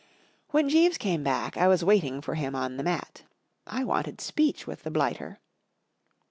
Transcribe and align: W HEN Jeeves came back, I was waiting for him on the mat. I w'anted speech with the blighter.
W 0.47 0.59
HEN 0.63 0.67
Jeeves 0.67 0.97
came 0.97 1.21
back, 1.23 1.55
I 1.57 1.67
was 1.67 1.83
waiting 1.83 2.21
for 2.21 2.33
him 2.33 2.55
on 2.55 2.77
the 2.77 2.83
mat. 2.83 3.21
I 3.67 3.81
w'anted 3.83 4.19
speech 4.19 4.65
with 4.65 4.81
the 4.81 4.89
blighter. 4.89 5.37